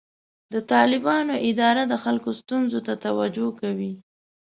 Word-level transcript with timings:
د 0.53 0.55
طالبانو 0.71 1.33
اداره 1.49 1.83
د 1.87 1.93
خلکو 2.03 2.29
ستونزو 2.39 2.79
ته 2.87 2.93
توجه 3.05 3.47
کوي. 3.61 3.93